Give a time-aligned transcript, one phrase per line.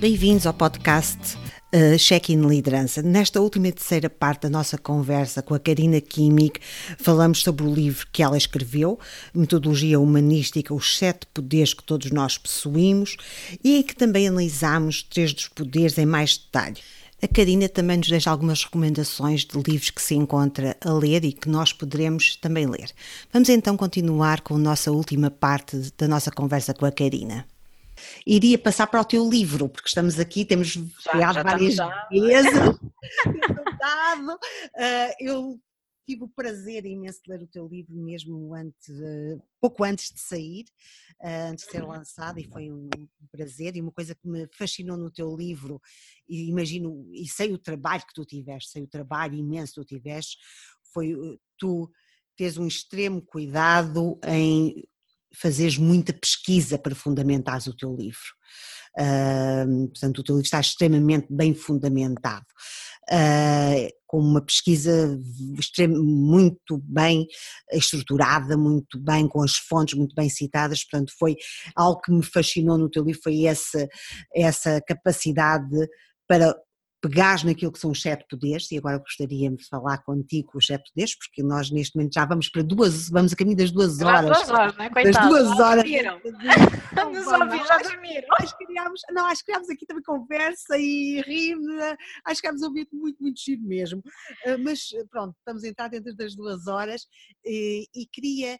[0.00, 1.36] Bem-vindos ao podcast
[1.74, 3.02] uh, Check-in Liderança.
[3.02, 6.58] Nesta última e terceira parte da nossa conversa com a Karina Kimmig,
[6.96, 8.98] falamos sobre o livro que ela escreveu,
[9.34, 13.18] Metodologia Humanística, os sete poderes que todos nós possuímos,
[13.62, 16.78] e em que também analisamos três dos poderes em mais detalhe.
[17.22, 21.32] A Karina também nos deixa algumas recomendações de livros que se encontra a ler e
[21.34, 22.90] que nós poderemos também ler.
[23.30, 27.44] Vamos então continuar com a nossa última parte da nossa conversa com a Karina.
[28.26, 31.76] Iria passar para o teu livro, porque estamos aqui, temos já, várias
[32.10, 32.58] vezes.
[33.80, 35.60] uh, eu
[36.06, 40.20] tive o prazer imenso de ler o teu livro mesmo antes, uh, pouco antes de
[40.20, 40.64] sair,
[41.20, 42.88] uh, antes de ser lançado, e foi um
[43.30, 43.76] prazer.
[43.76, 45.80] E uma coisa que me fascinou no teu livro,
[46.28, 49.84] e imagino, e sei o trabalho que tu tiveste, sei o trabalho imenso que tu
[49.84, 50.38] tiveste,
[50.92, 51.14] foi
[51.56, 51.90] tu
[52.36, 54.82] teres um extremo cuidado em
[55.34, 58.18] fazeres muita pesquisa para fundamentares o teu livro.
[58.98, 62.44] Uh, portanto, o teu livro está extremamente bem fundamentado,
[63.12, 65.16] uh, com uma pesquisa
[65.88, 67.24] muito bem
[67.72, 71.36] estruturada, muito bem, com as fontes muito bem citadas, portanto, foi
[71.76, 73.86] algo que me fascinou no teu livro, foi essa,
[74.34, 75.88] essa capacidade
[76.26, 76.56] para
[77.00, 80.90] pegares naquilo que são os sete poderes, e agora gostaria de falar contigo os sete
[80.90, 84.38] poderes, porque nós neste momento já vamos para duas, vamos a caminho das duas horas.
[84.38, 84.90] Já duas horas, não é?
[84.90, 85.84] Coitado, das duas horas.
[85.90, 86.20] Dormiram.
[87.12, 88.26] Nos ouviram, já dormiram.
[88.38, 91.66] Nós criámos, não, acho que criámos aqui também conversa e rimos,
[92.24, 94.02] acho que criámos um ambiente muito, muito giro mesmo.
[94.46, 97.06] Ah, mas pronto, estamos a entrar dentro das duas horas
[97.44, 98.58] e, e queria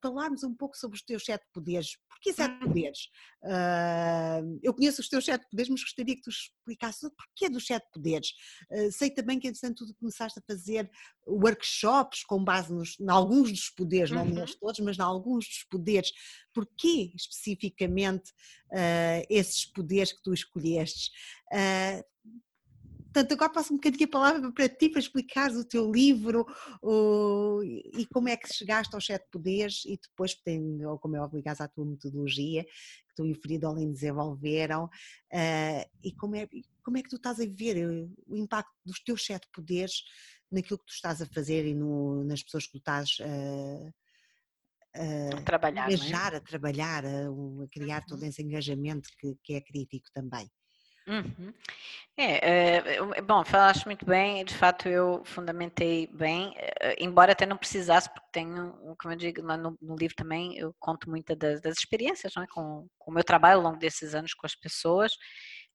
[0.00, 1.96] falarmos um pouco sobre os teus sete poderes.
[2.08, 2.68] Porquê sete hum.
[2.68, 2.98] poderes?
[3.42, 7.66] Uh, eu conheço os teus sete poderes, mas gostaria que tu explicasses o porquê dos
[7.66, 8.32] sete poderes.
[8.70, 10.90] Uh, sei também que, entretanto, tu começaste a fazer
[11.26, 14.18] workshops com base nos, em alguns dos poderes, uhum.
[14.18, 16.12] não neles todos, mas em alguns dos poderes.
[16.52, 18.30] Porquê especificamente
[18.72, 21.10] uh, esses poderes que tu escolheste?
[23.12, 26.46] Portanto, agora passo um bocadinho a palavra para ti, para explicares o teu livro
[26.82, 30.36] o, e como é que chegaste aos sete poderes e depois,
[30.86, 36.12] ou como é obrigados à tua metodologia, que tu e o Fridolin desenvolveram, uh, e
[36.12, 36.46] como é,
[36.84, 40.02] como é que tu estás a ver o impacto dos teus sete poderes
[40.50, 43.92] naquilo que tu estás a fazer e no, nas pessoas que tu estás uh,
[45.36, 46.36] a trabalhar, engajar, é?
[46.36, 48.28] a trabalhar, a, a criar todo uhum.
[48.28, 50.50] esse engajamento que, que é crítico também.
[51.08, 51.54] Uhum.
[52.18, 57.56] É, é, bom, falaste muito bem, de fato eu fundamentei bem, eh, embora até não
[57.56, 61.60] precisasse, porque tenho, como eu digo lá no, no livro também, eu conto muitas das,
[61.62, 65.12] das, experiências é, com, com o meu trabalho ao longo desses anos com as pessoas,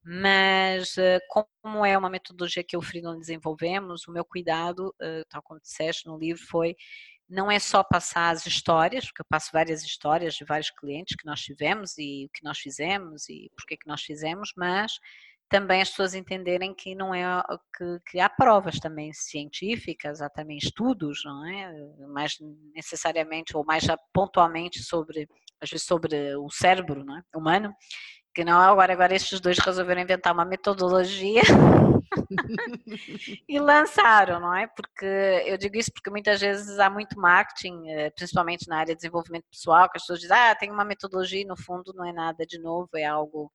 [0.04, 0.96] mas
[1.30, 4.94] como é uma metodologia que eu e o desenvolvemos, o meu cuidado,
[5.30, 6.76] tal como disseste no livro, foi
[7.34, 11.26] não é só passar as histórias, porque eu passo várias histórias de vários clientes que
[11.26, 15.00] nós tivemos e o que nós fizemos e por que nós fizemos, mas
[15.50, 17.24] também as pessoas entenderem que não é
[17.76, 22.08] que, que, há provas também científicas, há também estudos, não é?
[22.08, 22.38] Mais
[22.74, 25.28] necessariamente ou mais pontualmente sobre,
[25.60, 27.38] às vezes sobre o cérebro, é?
[27.38, 27.74] humano,
[28.34, 31.42] que não agora agora estes dois resolveram inventar uma metodologia
[33.48, 34.68] e lançaram, não é?
[34.68, 35.06] Porque
[35.46, 39.46] eu digo isso porque muitas vezes há muito marketing, eh, principalmente na área de desenvolvimento
[39.52, 42.46] pessoal, que as pessoas dizem, ah, tem uma metodologia e no fundo não é nada
[42.46, 43.52] de novo, é algo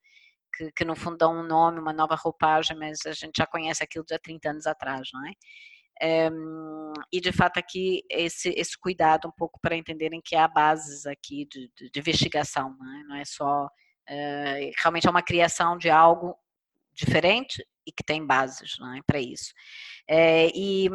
[0.55, 3.83] que, que no fundo dá um nome, uma nova roupagem, mas a gente já conhece
[3.83, 5.33] aquilo de há 30 anos atrás, não é?
[6.31, 11.07] Um, e de fato aqui esse, esse cuidado um pouco para entenderem que há bases
[11.07, 13.69] aqui de, de, de investigação, não é, não é só
[14.09, 16.37] uh, realmente é uma criação de algo
[16.93, 19.53] diferente e que tem bases não é, para isso.
[20.07, 20.91] É, e,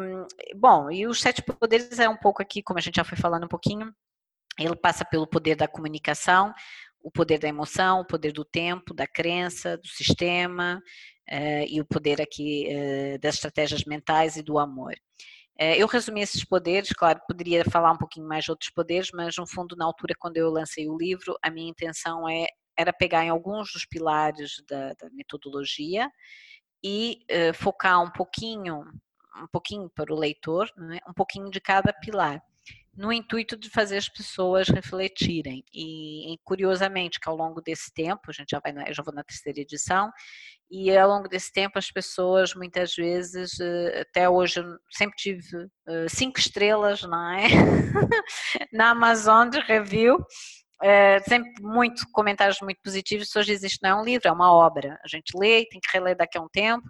[0.56, 3.44] bom, e os sete poderes é um pouco aqui, como a gente já foi falando
[3.44, 3.92] um pouquinho,
[4.58, 6.54] ele passa pelo poder da comunicação,
[7.02, 10.80] o poder da emoção, o poder do tempo, da crença, do sistema
[11.28, 14.94] é, e o poder aqui é, das estratégias mentais e do amor.
[15.56, 19.36] É, eu resumi esses poderes, claro, poderia falar um pouquinho mais de outros poderes, mas
[19.36, 22.46] no fundo, na altura, quando eu lancei o livro, a minha intenção é,
[22.76, 26.10] era pegar em alguns dos pilares da, da metodologia
[26.82, 28.84] e uh, focar um pouquinho,
[29.36, 32.42] um pouquinho para o leitor, né, um pouquinho de cada pilar,
[32.96, 35.64] no intuito de fazer as pessoas refletirem.
[35.72, 39.14] E, e, curiosamente, que ao longo desse tempo, a gente já vai, eu já vou
[39.14, 40.10] na terceira edição,
[40.70, 46.08] e ao longo desse tempo as pessoas muitas vezes, eh, até hoje sempre tive uh,
[46.08, 47.46] cinco estrelas, não é?
[48.72, 50.18] na Amazon de review,
[50.82, 54.98] é, sempre muito comentários muito positivos, dizem isto não é um livro, é uma obra.
[55.04, 56.88] A gente lê e tem que reler daqui a um tempo,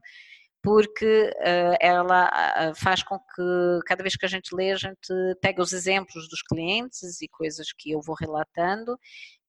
[0.62, 2.26] porque uh, ela
[2.70, 6.28] uh, faz com que cada vez que a gente lê, a gente pega os exemplos
[6.28, 8.98] dos clientes e coisas que eu vou relatando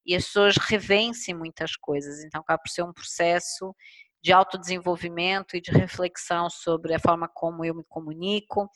[0.06, 2.24] e as pessoas revencem muitas coisas.
[2.24, 3.74] Então acaba por ser um processo
[4.22, 8.68] de autodesenvolvimento e de reflexão sobre a forma como eu me comunico, eh,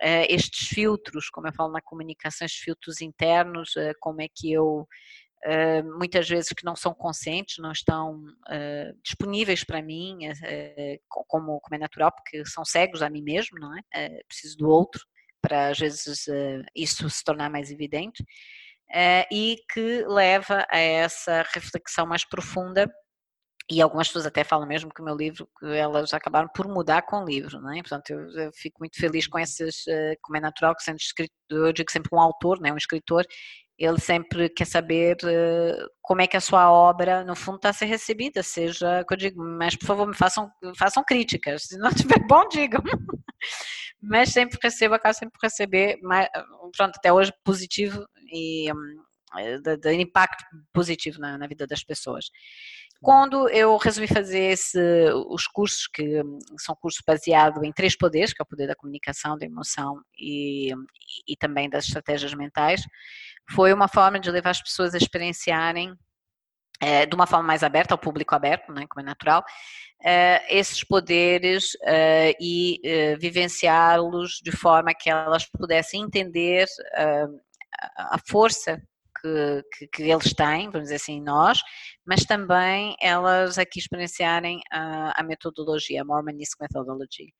[0.00, 4.86] estes filtros, como eu falo na comunicação, estes filtros internos, eh, como é que eu
[5.44, 11.60] Uh, muitas vezes que não são conscientes, não estão uh, disponíveis para mim, uh, como,
[11.60, 13.82] como é natural, porque são cegos a mim mesmo, não é?
[14.26, 15.00] preciso do outro
[15.40, 16.26] para às vezes
[16.74, 18.24] isso se tornar mais evidente,
[19.30, 22.90] e que leva a essa reflexão mais profunda
[23.70, 27.02] e algumas pessoas até falam mesmo que o meu livro, que elas acabaram por mudar
[27.02, 27.80] com o livro, não é?
[27.80, 29.84] Portanto, eu, eu fico muito feliz com esses,
[30.22, 33.26] como é natural que sendo escrito, eu digo sempre um autor, né, um escritor,
[33.78, 37.72] ele sempre quer saber uh, como é que a sua obra, no fundo, está a
[37.74, 41.90] ser recebida, seja, que eu digo, mas por favor me façam, façam críticas, se não
[41.90, 42.82] estiver bom, digam.
[44.00, 46.28] mas sempre recebo, acabo sempre receber, mas,
[46.76, 50.42] pronto, até hoje positivo e um, de, de, impacto
[50.72, 52.26] positivo na, na, vida das pessoas.
[53.02, 54.78] Quando eu resolvi fazer esse,
[55.28, 56.22] os cursos, que
[56.58, 60.72] são cursos baseados em três poderes, que é o poder da comunicação, da emoção e,
[61.28, 62.82] e também das estratégias mentais,
[63.50, 65.94] foi uma forma de levar as pessoas a experienciarem
[66.80, 69.42] é, de uma forma mais aberta, ao público aberto, né, como é natural,
[70.02, 72.80] é, esses poderes é, e
[73.18, 76.66] vivenciá-los de forma que elas pudessem entender
[77.96, 78.82] a força
[79.26, 81.60] que, que, que, eles têm, vamos dizer assim, nós,
[82.06, 87.32] mas também elas aqui experienciarem a, a metodologia, a Mormonistic Methodology.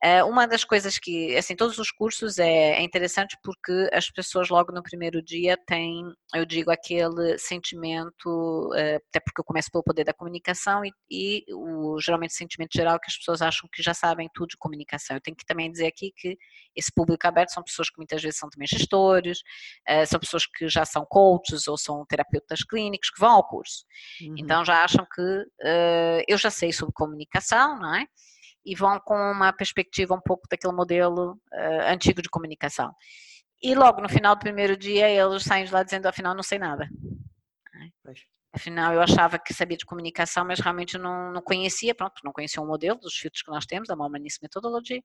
[0.00, 4.48] Eh, uma das coisas que, assim, todos os cursos é, é, interessante porque as pessoas
[4.48, 6.04] logo no primeiro dia têm,
[6.34, 11.44] eu digo, aquele sentimento, eh, até porque eu começo pelo poder da comunicação e, e
[11.52, 15.16] o, geralmente o sentimento geral que as pessoas acham que já sabem tudo de comunicação.
[15.16, 16.38] Eu tenho que também dizer aqui que
[16.76, 19.40] esse público aberto são pessoas que muitas vezes são também gestores,
[19.86, 23.84] eh, são pessoas que já são coaches ou são terapeutas clínicos que vão ao curso.
[24.20, 24.34] Uhum.
[24.38, 25.44] Então já acham que
[26.28, 28.06] eu já sei sobre comunicação, não é?
[28.64, 32.94] E vão com uma perspectiva um pouco daquele modelo uh, antigo de comunicação.
[33.62, 36.58] E logo no final do primeiro dia eles saem de lá dizendo, afinal não sei
[36.58, 36.88] nada.
[38.04, 38.20] Pois.
[38.52, 42.62] Afinal eu achava que sabia de comunicação, mas realmente não, não conhecia, pronto, não conhecia
[42.62, 45.04] o modelo dos filtros que nós temos, da Malmanice Methodology,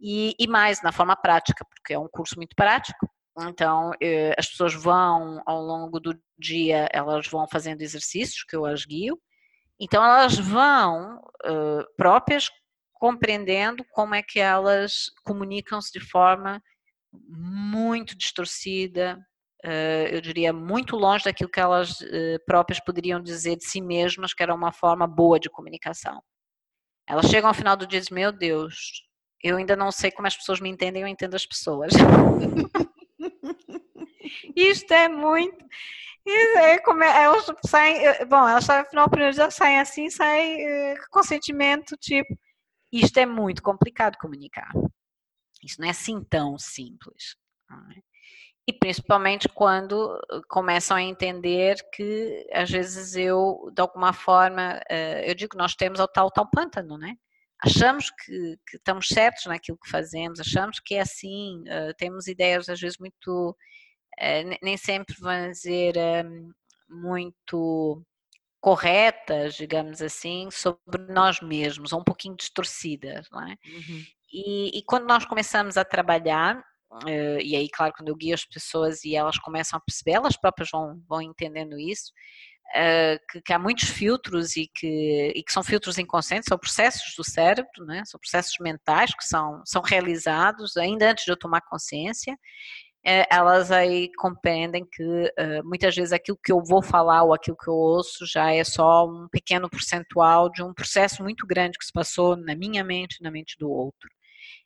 [0.00, 4.46] e, e mais na forma prática, porque é um curso muito prático, então, eh, as
[4.48, 9.18] pessoas vão, ao longo do dia, elas vão fazendo exercícios que eu as guio.
[9.80, 12.50] Então, elas vão uh, próprias
[13.02, 16.62] compreendendo como é que elas comunicam-se de forma
[17.12, 19.18] muito distorcida,
[20.08, 21.98] eu diria muito longe daquilo que elas
[22.46, 26.22] próprias poderiam dizer de si mesmas, que era uma forma boa de comunicação.
[27.04, 29.02] Elas chegam ao final do dia e dizem: Meu Deus,
[29.42, 31.92] eu ainda não sei como as pessoas me entendem, eu entendo as pessoas.
[34.54, 35.64] Isto é muito.
[36.24, 37.96] Isso é como é, elas saem,
[38.28, 42.32] bom, elas saem no final do primeiro dia saem assim, saem com sentimento tipo,
[42.92, 44.70] isto é muito complicado comunicar.
[45.62, 47.36] Isso não é assim tão simples.
[47.70, 48.00] É?
[48.68, 55.28] E principalmente quando eh, começam a entender que às vezes eu, de alguma forma, eh,
[55.30, 57.16] eu digo que nós temos o tal, tal pântano, né?
[57.64, 62.68] Achamos que, que, estamos certos naquilo que fazemos, achamos que é assim, eh, temos ideias
[62.68, 63.56] às vezes muito,
[64.62, 65.94] nem sempre vão dizer
[66.88, 68.04] muito
[68.62, 73.56] corretas, digamos assim, sobre nós mesmos, ou um pouquinho distorcidas, não é?
[73.66, 74.04] Uhum.
[74.32, 76.56] E, e, quando nós começamos a trabalhar,
[76.92, 80.36] uh, e aí, claro, quando eu guio as pessoas e elas começam a perceber, elas
[80.36, 82.12] próprias vão, vão entendendo isso,
[82.76, 87.16] uh, que, que, há muitos filtros e que, e que são filtros inconscientes, são processos
[87.16, 88.04] do cérebro, né?
[88.06, 92.38] são processos mentais que são, são realizados ainda antes de eu tomar consciência
[93.04, 97.68] elas aí compreendem que uh, muitas vezes aquilo que eu vou falar ou aquilo que
[97.68, 101.92] eu ouço já é só um pequeno percentual de um processo muito grande que se
[101.92, 104.08] passou na minha mente e na mente do outro.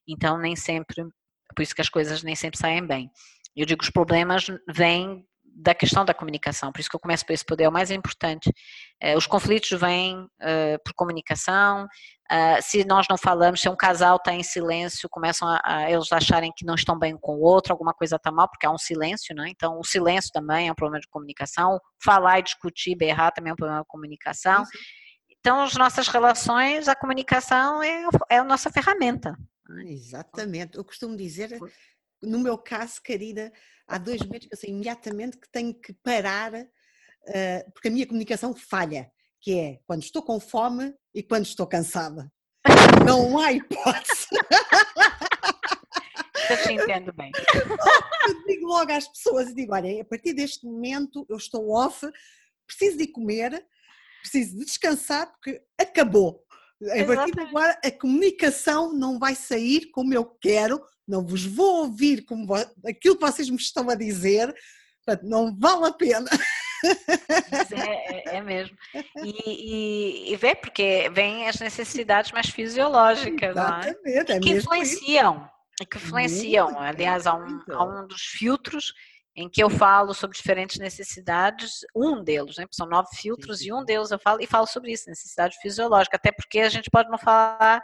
[0.06, 1.02] Então, nem sempre,
[1.54, 3.10] por isso que as coisas nem sempre saem bem.
[3.56, 7.32] Eu digo, os problemas vêm da questão da comunicação, por isso que eu começo por
[7.32, 8.50] esse poder, é o mais importante.
[9.02, 11.86] Uh, os conflitos vêm uh, por comunicação,
[12.30, 16.10] Uh, se nós não falamos, se um casal está em silêncio, começam a, a, eles
[16.10, 18.78] acharem que não estão bem com o outro, alguma coisa está mal, porque há um
[18.78, 19.48] silêncio, né?
[19.48, 21.80] Então, o silêncio também é um problema de comunicação.
[22.02, 24.64] Falar e discutir, berrar também é um problema de comunicação.
[25.30, 29.36] Então, as nossas relações, a comunicação é, é a nossa ferramenta.
[29.68, 29.84] Né?
[29.92, 30.76] Exatamente.
[30.76, 31.56] Eu costumo dizer,
[32.20, 33.52] no meu caso, querida,
[33.86, 38.06] há dois meses que eu sei imediatamente que tenho que parar, uh, porque a minha
[38.06, 39.12] comunicação falha
[39.46, 42.28] que é quando estou com fome e quando estou cansada.
[43.06, 44.26] Não há hipótese.
[46.50, 47.30] Eu te entendo bem.
[48.26, 52.04] Eu digo logo às pessoas e digo: olha, a partir deste momento eu estou off,
[52.66, 53.64] preciso de comer,
[54.20, 56.44] preciso de descansar porque acabou.
[56.82, 61.84] A partir de agora, a comunicação não vai sair como eu quero, não vos vou
[61.84, 62.52] ouvir como
[62.84, 64.52] aquilo que vocês me estão a dizer,
[65.04, 66.28] portanto, não vale a pena.
[67.72, 68.76] É, é, é, mesmo.
[69.22, 74.36] E, e, e vê, porque vem as necessidades mais fisiológicas, Exatamente, não é?
[74.36, 75.50] é que influenciam.
[75.90, 76.66] Que influenciam.
[76.66, 78.92] Muito, Aliás, há um, há um dos filtros
[79.36, 82.64] em que eu falo sobre diferentes necessidades, um deles, né?
[82.70, 86.32] São nove filtros e um deles eu falo e falo sobre isso, necessidade fisiológica, até
[86.32, 87.82] porque a gente pode não falar,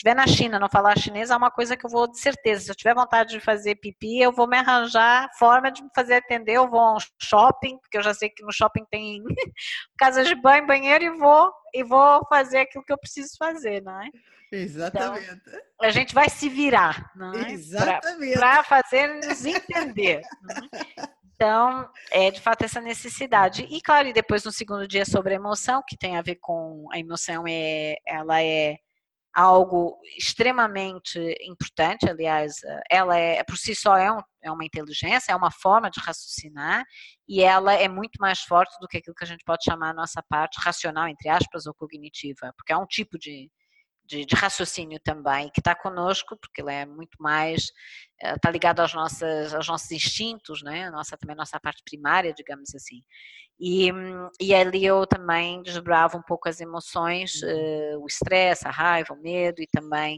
[0.00, 2.64] estiver na China, não falar chinês, é uma coisa que eu vou de certeza.
[2.64, 6.14] Se eu tiver vontade de fazer pipi, eu vou me arranjar forma de me fazer
[6.14, 9.22] atender, eu vou a um shopping, porque eu já sei que no shopping tem
[9.98, 14.00] casa de banho, banheiro e vou e vou fazer aquilo que eu preciso fazer, não
[14.02, 14.08] é?
[14.50, 15.30] Exatamente.
[15.30, 17.52] Então, a gente vai se virar, não é?
[17.52, 18.38] Exatamente.
[18.38, 20.22] Para fazer nos entender.
[20.22, 21.02] É?
[21.34, 23.66] Então, é de fato essa necessidade.
[23.70, 26.88] E claro, e depois no segundo dia sobre a emoção, que tem a ver com
[26.90, 28.78] a emoção é ela é
[29.32, 32.56] algo extremamente importante, aliás,
[32.90, 36.84] ela é por si só é, um, é uma inteligência, é uma forma de raciocinar
[37.28, 39.94] e ela é muito mais forte do que aquilo que a gente pode chamar a
[39.94, 43.50] nossa parte racional, entre aspas, ou cognitiva, porque é um tipo de,
[44.10, 47.70] de, de raciocínio também, que está conosco, porque ele é muito mais,
[48.20, 50.86] está eh, ligado aos nossos, aos nossos instintos, né?
[50.86, 53.02] a nossa, também a nossa parte primária, digamos assim.
[53.58, 53.90] E,
[54.40, 59.20] e ali eu também desbrava um pouco as emoções, uh, o estresse, a raiva, o
[59.20, 60.16] medo e também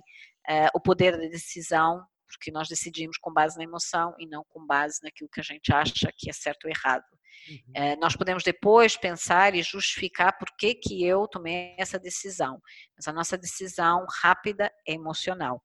[0.49, 4.64] uh, o poder da decisão, porque nós decidimos com base na emoção e não com
[4.64, 7.04] base naquilo que a gente acha que é certo ou errado.
[7.48, 7.72] Uhum.
[7.74, 12.60] É, nós podemos depois pensar e justificar por que, que eu tomei essa decisão,
[12.96, 15.62] mas a nossa decisão rápida é emocional.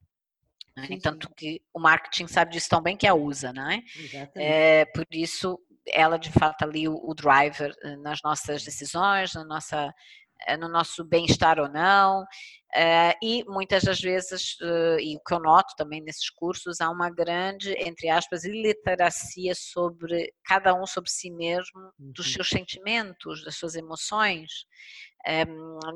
[0.75, 0.87] Né?
[0.87, 3.81] Sim, Tanto que o marketing sabe disso tão bem que a usa, né?
[4.35, 9.43] É, por isso, ela de fato ali o, o driver eh, nas nossas decisões, na
[9.43, 9.91] nossa eh,
[10.59, 12.23] no nosso bem-estar ou não.
[12.75, 16.89] Uh, e muitas das vezes, uh, e o que eu noto também nesses cursos, há
[16.89, 22.33] uma grande, entre aspas, iliteracia sobre cada um sobre si mesmo, dos uhum.
[22.33, 24.65] seus sentimentos, das suas emoções.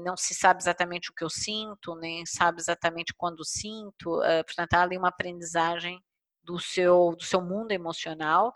[0.03, 4.19] Não se sabe exatamente o que eu sinto, nem sabe exatamente quando sinto.
[4.45, 6.01] Portanto, há ali uma aprendizagem
[6.43, 8.53] do seu, do seu mundo emocional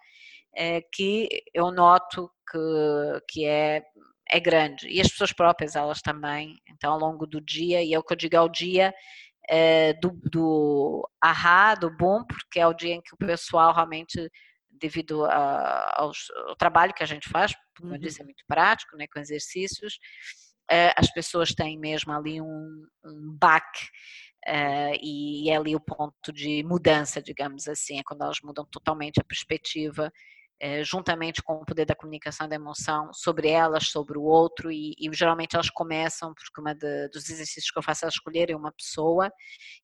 [0.92, 3.84] que eu noto que, que é
[4.30, 4.88] é grande.
[4.88, 6.56] E as pessoas próprias, elas também.
[6.70, 8.94] Então, ao longo do dia, e é o que eu digo, é o dia
[9.50, 14.30] é, do, do ahá, do bom, porque é o dia em que o pessoal realmente,
[14.70, 16.12] devido a, ao,
[16.48, 18.28] ao, trabalho que a gente faz, como eu disse, é uhum.
[18.28, 20.00] muito prático, né, com exercícios,
[20.70, 23.88] é, as pessoas têm mesmo ali um, um baque
[24.48, 29.20] Uh, e é ali o ponto de mudança, digamos assim, é quando elas mudam totalmente
[29.20, 30.14] a perspectiva
[30.60, 34.72] é, juntamente com o poder da comunicação e da emoção, sobre elas, sobre o outro,
[34.72, 38.56] e, e geralmente elas começam, porque uma de, dos exercícios que eu faço é escolherem
[38.56, 39.32] uma pessoa,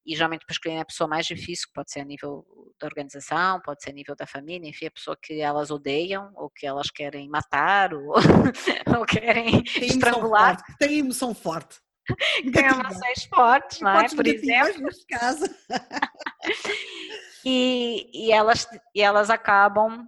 [0.06, 2.46] e geralmente para escolher a pessoa mais difícil, que pode ser a nível
[2.80, 6.50] da organização, pode ser a nível da família, enfim, a pessoa que elas odeiam, ou
[6.50, 8.14] que elas querem matar, ou,
[8.98, 10.52] ou querem tem estrangular.
[10.52, 11.80] Emoção tem emoção forte.
[12.52, 14.10] Tem emoções fortes, não é?
[14.10, 14.90] Por exemplo.
[15.08, 15.56] Casa.
[17.46, 20.08] e, e, elas, e elas acabam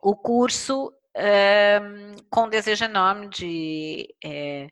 [0.00, 4.68] o curso um, com um desejo enorme de, é,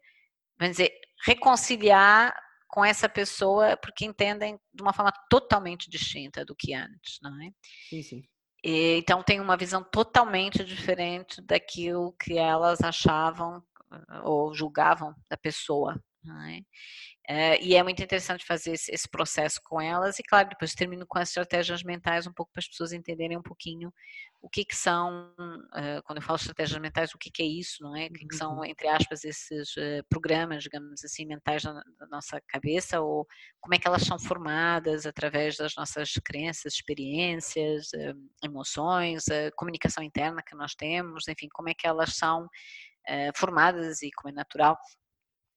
[0.59, 0.93] vamos dizer,
[1.25, 2.35] reconciliar
[2.69, 7.51] com essa pessoa, porque entendem de uma forma totalmente distinta do que antes, não é?
[7.89, 8.23] Sim, sim.
[8.63, 13.63] E, então tem uma visão totalmente diferente daquilo que elas achavam
[14.25, 16.01] ou julgavam da pessoa.
[16.35, 16.61] É?
[17.29, 21.05] Uh, e é muito interessante fazer esse, esse, processo com elas, e claro, depois termino
[21.05, 23.93] com as estratégias mentais, um pouco para as pessoas entenderem um pouquinho
[24.41, 27.83] o que, que são, uh, quando eu falo estratégias mentais, o que, que é isso,
[27.83, 28.07] não é?
[28.07, 28.65] O que, que são, uhum.
[28.65, 33.27] entre aspas, esses uh, programas, digamos assim, mentais na, na, nossa cabeça, ou
[33.61, 37.91] como é que elas são formadas através das nossas crenças, experiências,
[38.45, 39.25] emoções,
[39.57, 42.47] comunicação interna que nós temos, enfim, como é que elas são
[43.35, 44.77] formadas e como é natural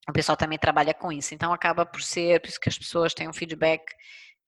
[0.09, 1.33] o pessoal também trabalha com isso.
[1.33, 3.83] Então acaba por ser, por isso que as pessoas têm um feedback,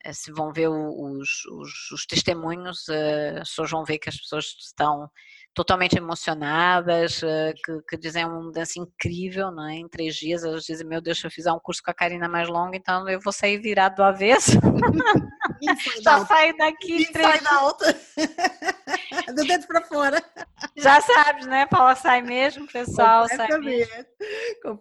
[0.03, 4.17] eh, se vão ver os, os, os testemunhos, eh, as pessoas vão ver que as
[4.17, 5.09] pessoas estão
[5.53, 9.75] totalmente emocionadas, eh, que, que dizem uma mudança incrível, não é?
[9.75, 12.29] Em três dias, elas dizem, meu Deus, se eu fizer um curso com a Karina
[12.29, 14.51] mais longo, então eu vou sair virado do avesso.
[16.01, 18.01] Já saio daqui em três sai da alta.
[19.35, 20.23] Do dentro para fora.
[20.75, 21.65] Já sabes, né?
[21.65, 23.27] Paula sai mesmo, pessoal.
[23.27, 24.05] Sai mesmo.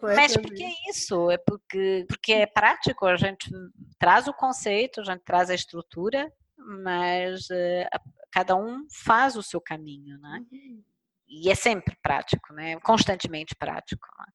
[0.03, 1.31] Mas por que isso?
[1.31, 3.51] É porque, porque é prático, a gente
[3.99, 7.89] traz o conceito, a gente traz a estrutura, mas uh,
[8.33, 10.45] cada um faz o seu caminho, né?
[10.51, 10.83] Uhum.
[11.29, 12.79] e é sempre prático, né?
[12.81, 14.07] constantemente prático.
[14.19, 14.27] Né?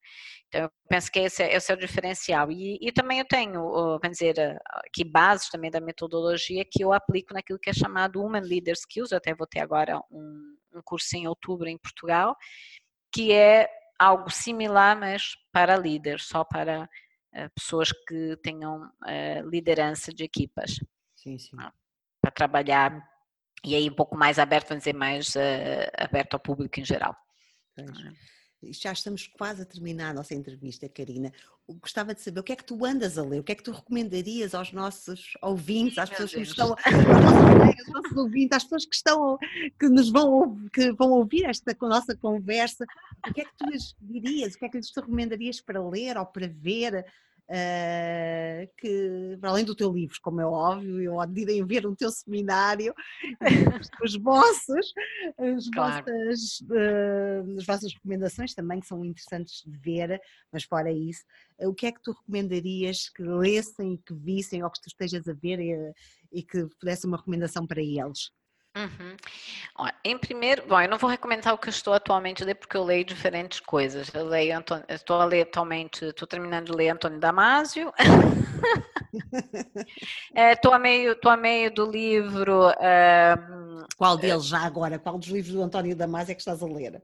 [0.47, 2.51] Então, eu penso que esse, é, esse é o diferencial.
[2.51, 7.33] E, e, também eu tenho, vamos dizer, aqui bases também da metodologia que eu aplico
[7.33, 9.11] naquilo que é chamado Human Leader Skills.
[9.11, 12.35] Eu até vou ter agora um, um curso em outubro em Portugal,
[13.11, 20.13] que é algo similar, mas para líderes, só para uh, pessoas que tenham uh, liderança
[20.13, 20.79] de equipas.
[21.15, 21.55] Sim, sim.
[21.55, 21.71] Uh,
[22.21, 23.14] para trabalhar
[23.65, 25.39] e aí um pouco mais aberto, vamos dizer, mais uh,
[25.97, 27.15] aberto ao público em geral.
[28.71, 31.31] Já estamos quase a terminar a nossa entrevista, Karina.
[31.67, 33.63] Gostava de saber o que é que tu andas a ler, o que é que
[33.63, 38.57] tu recomendarias aos nossos ouvintes, às pessoas que estão, aos nossos colegas, aos nossos ouvintes,
[38.57, 39.37] às pessoas que estão,
[39.79, 42.85] que nos vão, que vão ouvir esta nossa conversa,
[43.27, 46.17] o que é que tu lhes dirias, o que é que lhes recomendarias para ler
[46.17, 47.05] ou para ver?
[47.47, 52.09] Uh, que, para além do teu livro, como é óbvio, eu irem ver o teu
[52.09, 52.91] seminário,
[54.03, 54.93] os vossos,
[55.37, 56.03] as, claro.
[56.03, 60.19] vossas, uh, as vossas recomendações também, que são interessantes de ver,
[60.51, 61.23] mas fora isso,
[61.59, 64.87] uh, o que é que tu recomendarias que lessem e que vissem, ou que tu
[64.87, 65.93] estejas a ver e,
[66.31, 68.31] e que pudesse uma recomendação para eles?
[68.75, 69.15] Uhum.
[70.03, 72.75] em primeiro, bom, eu não vou recomendar o que eu estou atualmente a ler porque
[72.75, 74.13] eu leio diferentes coisas.
[74.13, 77.93] Eu leio, estou a ler atualmente, estou terminando de ler Antônio Damasio.
[80.51, 82.67] Estou é, a meio, estou a meio do livro.
[82.67, 84.99] Uh, Qual deles já agora?
[84.99, 87.01] Qual dos livros do António Damasio é que estás a ler?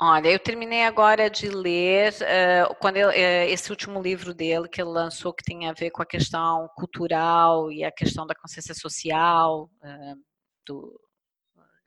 [0.00, 4.80] Olha, eu terminei agora de ler uh, quando ele, uh, esse último livro dele que
[4.80, 8.74] ele lançou que tem a ver com a questão cultural e a questão da consciência
[8.74, 9.68] social.
[9.82, 10.29] Uh,
[10.70, 11.00] do,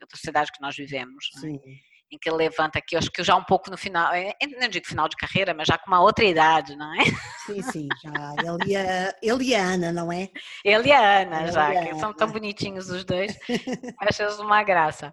[0.00, 1.24] da sociedade que nós vivemos.
[1.44, 1.48] É?
[2.12, 4.86] Em que ele levanta aqui, acho que já um pouco no final, é, não digo
[4.86, 7.04] final de carreira, mas já com uma outra idade, não é?
[7.46, 8.34] Sim, sim, já.
[8.38, 10.28] Ele e a, ele e a Ana, não é?
[10.64, 11.98] Ele e a Ana, ele já, que Ana.
[11.98, 13.36] são tão bonitinhos os dois.
[14.00, 15.12] Acho eles uma graça.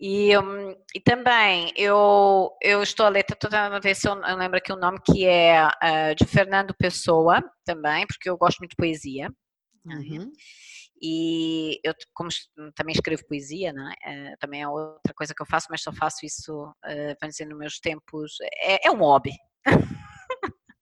[0.00, 4.36] E, um, e, também eu, eu estou a ler, estou tentando ver se eu, eu,
[4.36, 8.70] lembro aqui o nome que é uh, de Fernando Pessoa também, porque eu gosto muito
[8.70, 9.30] de poesia.
[9.86, 10.32] Uhum.
[11.04, 12.30] E eu, como
[12.76, 13.94] também escrevo poesia, não é?
[13.94, 17.46] Uh, também é outra coisa que eu faço, mas só faço isso, uh, vamos dizer,
[17.46, 18.36] nos meus tempos.
[18.60, 19.32] É, é um hobby.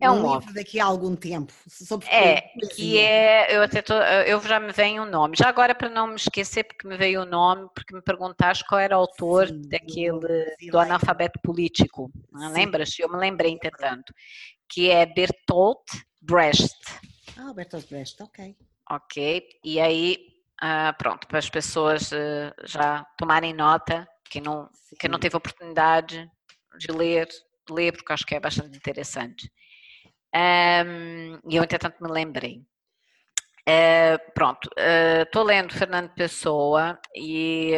[0.00, 1.52] é um, um livro daqui a algum tempo.
[1.68, 2.40] Sobre é,
[2.74, 5.36] que é, eu até tô, eu já me venho o um nome.
[5.36, 8.80] Já agora para não me esquecer, porque me veio o nome, porque me perguntaste qual
[8.80, 12.10] era o autor Sim, daquele do, do analfabeto político.
[12.32, 12.98] Lembras?
[12.98, 14.14] Eu me lembrei, entretanto,
[14.66, 15.84] que é Bertolt
[16.22, 16.78] Brecht.
[17.36, 18.56] Ah, Bertolt Brecht, ok
[18.90, 19.46] ok?
[19.64, 20.18] E aí,
[20.62, 26.28] uh, pronto, para as pessoas uh, já tomarem nota, que não, que não teve oportunidade
[26.76, 27.28] de ler,
[27.70, 29.50] ler, porque acho que é bastante interessante.
[30.34, 32.62] Um, e eu, entretanto, me lembrei.
[33.68, 34.68] Uh, pronto,
[35.22, 37.72] estou lendo Fernando Pessoa e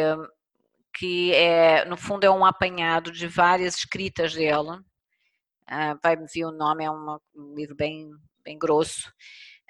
[0.95, 4.79] que é, no fundo é um apanhado de várias escritas dele.
[6.01, 8.09] vai me ver o nome, é uma, um livro bem,
[8.43, 9.11] bem grosso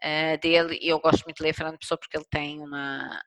[0.03, 3.21] uh, dele, e eu gosto muito de ler Fernando Pessoa porque ele tem uma,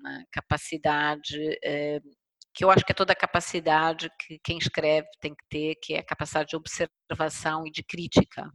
[0.00, 2.18] uma capacidade uh,
[2.54, 5.94] que eu acho que é toda a capacidade que quem escreve tem que ter, que
[5.94, 8.50] é a capacidade de observação e de crítica.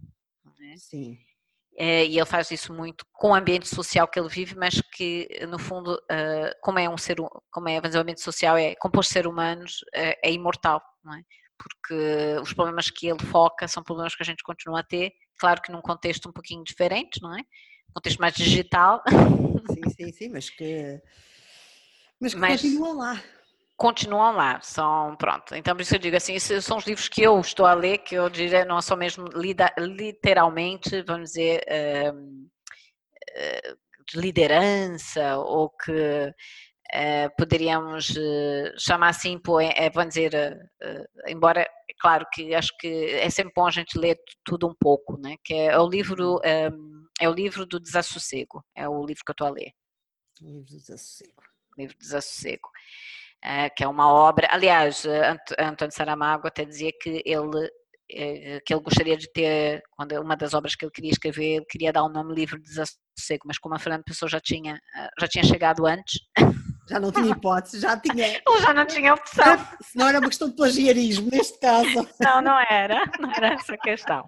[0.59, 0.75] Né?
[0.77, 1.17] Sim.
[1.75, 5.27] É, e ele faz isso muito com o ambiente social que ele vive, mas que
[5.47, 7.15] no fundo, uh, como é um ser,
[7.51, 11.23] como é o ambiente social é composto de seres humanos, uh, é imortal, não é?
[11.57, 15.61] Porque os problemas que ele foca são problemas que a gente continua a ter claro
[15.61, 17.41] que num contexto um pouquinho diferente, não é?
[17.89, 19.03] Um contexto mais digital.
[19.07, 21.01] Sim, sim, sim, mas que,
[22.19, 23.23] mas que mas continuam lá.
[23.75, 27.39] Continuam lá, são, pronto, então por isso eu digo assim, são os livros que eu
[27.39, 29.25] estou a ler, que eu diria não são mesmo
[29.75, 36.33] literalmente, vamos dizer, uh, uh, de liderança, ou que
[37.37, 40.31] poderíamos uh, chamar assim, uh, vamos dizer,
[41.27, 41.67] embora,
[41.99, 45.35] claro que acho que é sempre bom a gente ler tudo um pouco, né?
[45.43, 49.33] Que é, o livro, um, é o livro do desassossego, é o livro que eu
[49.33, 49.71] estou a ler.
[50.41, 51.43] Livro do desassossego.
[51.77, 52.69] Livro do desassossego.
[53.75, 55.03] que é uma obra, aliás,
[55.59, 57.69] Antônio Saramago até dizia que ele
[58.07, 61.91] que ele gostaria de ter, quando uma das obras que ele queria escrever, ele queria
[61.91, 64.79] dar o um nome livro de desassossego, mas como a Fernanda Pessoa já tinha,
[65.19, 66.19] já tinha chegado antes,
[66.89, 68.27] Já não tinha hipótese, já tinha.
[68.45, 69.57] Ele já não tinha opção.
[69.95, 72.07] Não era uma questão de plagiarismo, neste caso.
[72.19, 74.27] Não, não era, não era essa questão.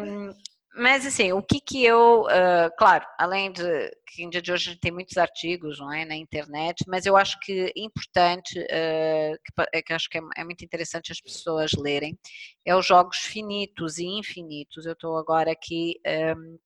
[0.00, 0.32] Um,
[0.76, 3.62] mas assim, o que que eu, uh, claro, além de
[4.08, 7.06] que em dia de hoje a gente tem muitos artigos não é, na internet, mas
[7.06, 9.38] eu acho que é importante, uh,
[9.72, 12.18] que, que, acho que é, é, muito interessante as pessoas lerem,
[12.64, 14.84] é os jogos finitos e infinitos.
[14.84, 15.94] Eu estou agora aqui
[16.36, 16.58] um,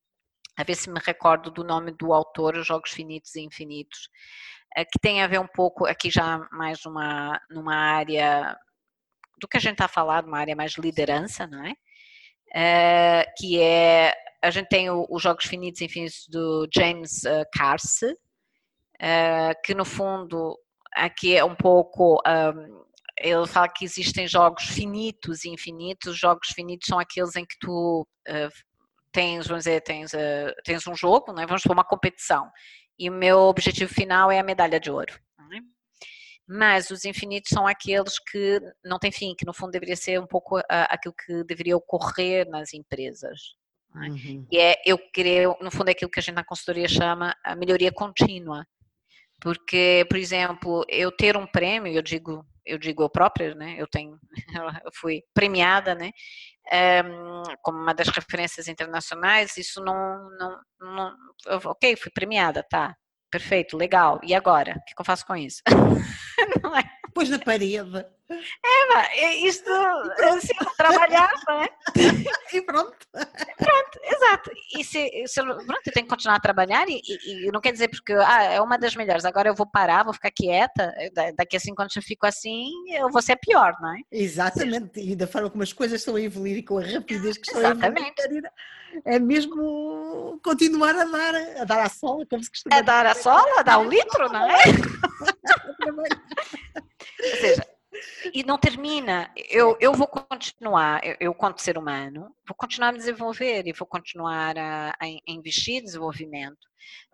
[0.59, 4.09] a ver se me recordo do nome do autor, Jogos Finitos e Infinitos,
[4.77, 8.57] que tem a ver um pouco, aqui já mais numa, numa área
[9.41, 11.75] do que a gente está falando, uma área mais de liderança, não é?
[12.55, 18.13] é que é, a gente tem os Jogos Finitos e Infinitos do James uh, Carse,
[18.13, 20.59] uh, que no fundo
[20.95, 22.85] aqui é um pouco um,
[23.21, 26.17] ele fala que existem jogos finitos e infinitos.
[26.17, 28.07] Jogos finitos são aqueles em que tu
[29.11, 30.13] tens, vamos dizer, tens,
[30.65, 31.45] tens um jogo, né?
[31.45, 32.49] vamos supor uma competição,
[32.99, 35.13] e o meu objetivo final é a medalha de ouro.
[35.49, 35.61] Né?
[36.47, 40.27] Mas os infinitos são aqueles que não têm fim, que no fundo deveria ser um
[40.27, 43.39] pouco uh, aquilo que deveria ocorrer nas empresas.
[43.95, 44.09] Né?
[44.09, 44.47] Uhum.
[44.51, 47.55] E é, eu querer, no fundo, é aquilo que a gente na consultoria chama a
[47.55, 48.67] melhoria contínua.
[49.41, 53.77] Porque, por exemplo, eu ter um prêmio, eu digo, eu digo eu própria, né?
[53.79, 54.19] Eu tenho,
[54.85, 56.13] eu fui premiada, né?
[57.05, 61.17] Um, como uma das referências internacionais, isso não, não, não,
[61.65, 62.95] ok, fui premiada, tá?
[63.31, 64.21] Perfeito, legal.
[64.23, 64.73] E agora?
[64.73, 65.63] O que eu faço com isso?
[66.63, 66.83] não é?
[67.15, 68.07] Pôs na parede.
[68.31, 69.71] É, isto,
[70.37, 71.69] assim, trabalhar, não é?
[72.51, 72.97] E pronto.
[73.13, 74.51] Pronto, exato.
[74.75, 77.73] E se, se pronto, eu tenho que continuar a trabalhar e, e, e, não quer
[77.73, 80.95] dizer porque ah, é uma das melhores, agora eu vou parar, vou ficar quieta,
[81.37, 83.99] daqui a cinco anos eu fico assim, eu vou ser pior, não é?
[84.11, 87.47] Exatamente, e da forma como as coisas estão a evoluir e com a rapidez que
[87.47, 88.23] estão Exatamente.
[88.23, 88.51] a evoluir,
[89.05, 92.77] é mesmo continuar a dar, a dar a sola, como se costuma.
[92.77, 94.63] A dar a sola, a dar o litro, não é?
[97.21, 97.67] Ou seja,
[98.33, 99.33] e não termina.
[99.49, 103.73] Eu, eu vou continuar, eu, eu quanto ser humano, vou continuar a me desenvolver e
[103.73, 106.69] vou continuar a, a investir em desenvolvimento.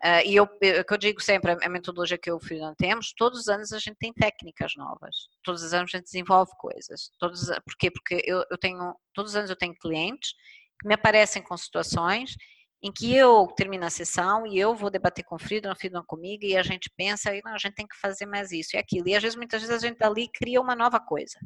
[0.05, 3.41] Uh, e eu, o que eu digo sempre, a metodologia que eu fiz temos, todos
[3.41, 7.11] os anos a gente tem técnicas novas, todos os anos a gente desenvolve coisas.
[7.19, 7.91] Todos, por quê?
[7.91, 10.35] Porque eu, eu tenho, todos os anos eu tenho clientes
[10.81, 12.37] que me aparecem com situações
[12.85, 16.05] em que eu termino a sessão e eu vou debater com o Friedman, o Friedman
[16.05, 18.79] comigo, e a gente pensa, e, não, a gente tem que fazer mais isso e
[18.79, 19.09] aquilo.
[19.09, 21.39] E às vezes, muitas vezes, a gente ali cria uma nova coisa.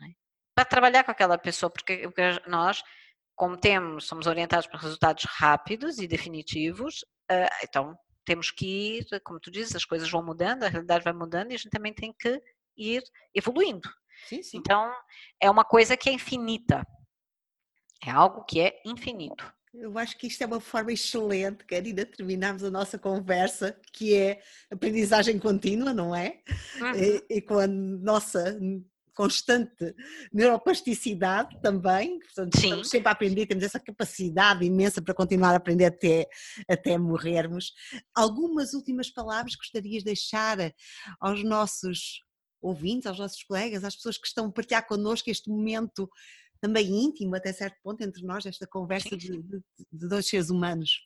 [0.00, 0.14] Né?
[0.54, 2.08] Para trabalhar com aquela pessoa, porque,
[2.46, 2.82] nós,
[3.36, 9.38] como temos, somos orientados para resultados rápidos e definitivos, uh, então temos que ir, como
[9.38, 12.10] tu dizes, as coisas vão mudando, a realidade vai mudando e a gente também tem
[12.18, 12.40] que
[12.74, 13.02] ir
[13.34, 13.86] evoluindo.
[14.26, 14.56] Sim, sim.
[14.56, 14.90] Então,
[15.38, 16.86] é uma coisa que é infinita.
[18.02, 19.52] É algo que é infinito.
[19.74, 24.40] Eu acho que isto é uma forma excelente, Karina, terminarmos a nossa conversa, que é
[24.70, 26.40] aprendizagem contínua, não é?
[26.80, 26.94] Uhum.
[26.94, 28.56] E, e, com a nossa
[29.14, 29.94] constante
[30.32, 32.66] neuroplasticidade também, portanto, Sim.
[32.66, 36.28] estamos sempre a aprender, temos essa capacidade imensa para continuar a aprender até,
[36.68, 37.72] até morrermos.
[38.14, 40.58] Algumas últimas palavras gostarias de deixar
[41.20, 42.20] aos nossos
[42.60, 46.08] ouvintes, aos nossos colegas, às pessoas que estão a partilhar connosco este momento
[46.64, 50.98] também íntimo, até certo ponto, entre nós, esta conversa de, de, de dois seres humanos.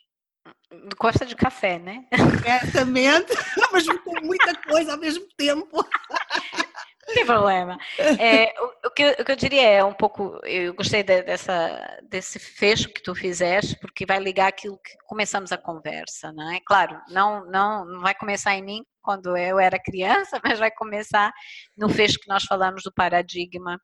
[0.96, 2.06] Gosta de café, né?
[2.44, 3.32] Certamente,
[3.72, 5.68] mas com muita coisa ao mesmo tempo.
[7.08, 7.76] Não tem problema.
[8.20, 11.22] É, o, o, que eu, o, que eu, diria é um pouco, eu gostei de,
[11.22, 16.52] dessa, desse fecho que tu fizeste, porque vai ligar aquilo que começamos a conversa, não
[16.52, 16.60] é?
[16.64, 21.32] Claro, não, não, não vai começar em mim quando eu era criança, mas vai começar
[21.76, 23.80] no fecho que nós falamos do paradigma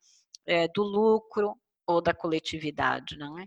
[0.46, 1.56] é, do lucro,
[1.86, 3.46] ou da coletividade, não é?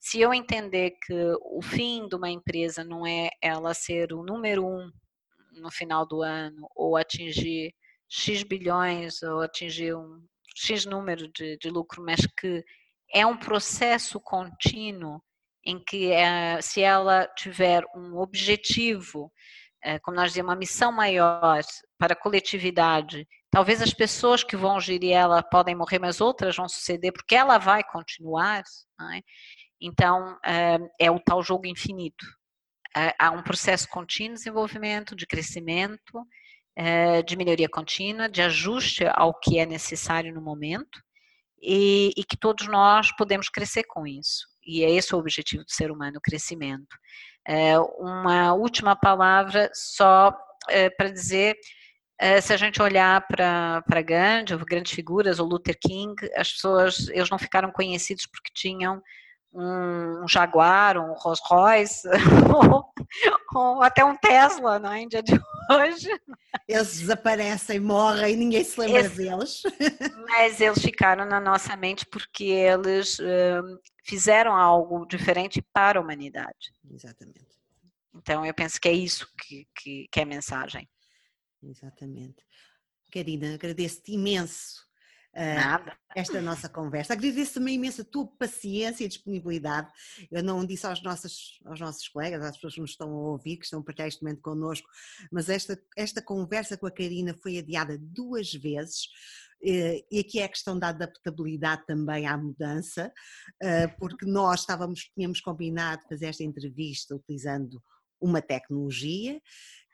[0.00, 4.66] Se eu entender que o fim de uma empresa não é ela ser o número
[4.66, 4.90] um
[5.52, 7.72] no final do ano, ou atingir
[8.08, 10.20] X bilhões, ou atingir um
[10.56, 12.64] X número de, de lucro, mas que
[13.14, 15.22] é um processo contínuo
[15.64, 19.32] em que é, se ela tiver um objetivo,
[19.82, 21.62] é, como nós dizemos, uma missão maior
[21.98, 26.66] para a coletividade Talvez as pessoas que vão gerir ela podem morrer, mas outras vão
[26.66, 28.62] suceder porque ela vai continuar.
[29.14, 29.20] É?
[29.78, 32.24] Então, eh, é o tal jogo infinito.
[32.96, 36.26] Eh, há um processo contínuo de desenvolvimento, de crescimento,
[36.74, 40.98] eh, de melhoria contínua, de ajuste ao que é necessário no momento
[41.60, 44.46] e, e que todos nós podemos crescer com isso.
[44.64, 46.96] E é esse o objetivo do ser humano, o crescimento.
[47.98, 50.32] Uma última palavra só
[50.96, 51.56] para dizer
[52.22, 57.28] eh, se a gente olhar para Gandhi, grandes figuras, ou Luther King, as pessoas, eles
[57.28, 59.02] não ficaram conhecidos porque tinham
[59.52, 62.08] um, um Jaguar, um Rolls Royce,
[62.56, 62.84] ou,
[63.54, 65.32] ou, até um Tesla na Índia de
[65.70, 66.08] hoje.
[66.68, 69.62] Eles desaparecem, morrem, ninguém se lembra Esse, deles.
[70.28, 76.72] Mas eles ficaram na nossa mente porque eles uh, fizeram algo diferente para a humanidade.
[76.88, 77.52] Exatamente.
[78.14, 80.88] Então eu penso que é isso que, que, que é a mensagem.
[81.62, 82.44] Exatamente.
[83.10, 84.82] Karina, agradeço-te imenso
[85.34, 85.96] Nada.
[86.14, 87.14] esta nossa conversa.
[87.14, 89.90] Agradeço também imenso a tua paciência e disponibilidade.
[90.30, 93.56] Eu não disse aos nossos, aos nossos colegas, às pessoas que nos estão a ouvir,
[93.56, 94.86] que estão a partilhar este momento connosco,
[95.30, 99.08] mas esta, esta conversa com a Karina foi adiada duas vezes.
[99.64, 103.12] Eh, e aqui é a questão da adaptabilidade também à mudança,
[103.62, 107.82] eh, porque nós estávamos, tínhamos combinado fazer esta entrevista utilizando
[108.22, 109.40] uma tecnologia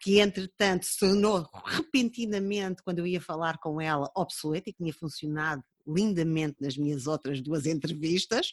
[0.01, 4.93] que entretanto se tornou repentinamente, quando eu ia falar com ela, obsoleta e que tinha
[4.93, 8.53] funcionado lindamente nas minhas outras duas entrevistas,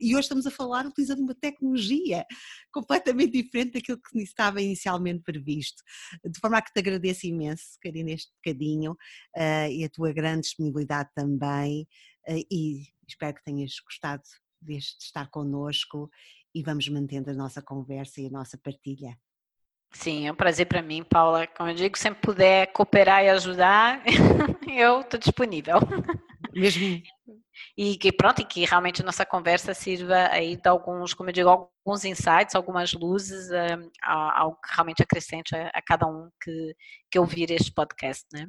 [0.00, 2.26] e hoje estamos a falar utilizando uma tecnologia
[2.72, 5.80] completamente diferente daquilo que estava inicialmente previsto.
[6.24, 10.42] De forma a que te agradeço imenso, Karina, este bocadinho uh, e a tua grande
[10.42, 11.86] disponibilidade também,
[12.28, 14.22] uh, e espero que tenhas gostado
[14.60, 16.10] deste estar connosco
[16.54, 19.16] e vamos mantendo a nossa conversa e a nossa partilha.
[19.92, 21.46] Sim, é um prazer para mim, Paula.
[21.46, 24.02] Como eu digo, sempre puder cooperar e ajudar,
[24.66, 25.76] eu estou disponível.
[26.52, 27.02] Mesmo.
[27.76, 31.34] E que pronto, e que realmente a nossa conversa sirva aí de alguns, como eu
[31.34, 36.76] digo, alguns insights, algumas luzes, um, algo que realmente acrescente a, a, cada um que,
[37.10, 38.48] que ouvir este podcast, né?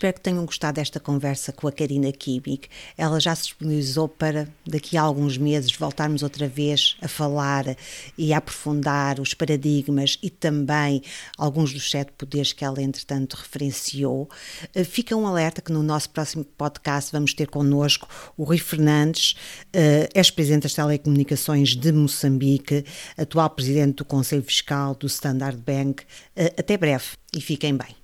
[0.00, 2.68] Espero que tenham gostado desta conversa com a Karina Kibik.
[2.96, 7.76] Ela já se disponibilizou para, daqui a alguns meses, voltarmos outra vez a falar
[8.16, 11.02] e a aprofundar os paradigmas e também
[11.36, 14.26] alguns dos sete poderes que ela, entretanto, referenciou.
[14.74, 18.08] Eh, fica um alerta que no nosso próximo podcast vamos ter connosco
[18.38, 19.34] o Rui Fernandes,
[19.70, 22.86] eh, ex-presidente das telecomunicações de Moçambique,
[23.18, 26.04] atual presidente do Conselho Fiscal do Standard Bank.
[26.34, 27.04] Eh, até breve
[27.36, 27.99] e fiquem bem.